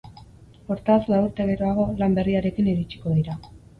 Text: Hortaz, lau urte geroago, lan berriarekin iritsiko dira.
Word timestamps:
Hortaz, 0.75 0.95
lau 1.13 1.19
urte 1.27 1.47
geroago, 1.51 1.87
lan 2.01 2.17
berriarekin 2.21 2.71
iritsiko 2.73 3.15
dira. 3.19 3.37